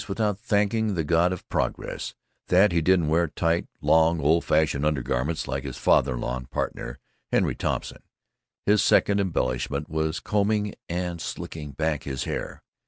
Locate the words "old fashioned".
4.19-4.83